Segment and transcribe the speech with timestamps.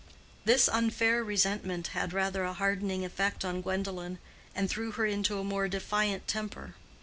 [0.45, 4.17] This unfair resentment had rather a hardening effect on Gwendolen,
[4.55, 6.73] and threw her into a more defiant temper.